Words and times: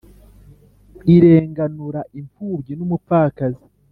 irenganura 1.15 2.01
imfubyi 2.19 2.73
n’umupfakazi, 2.75 3.63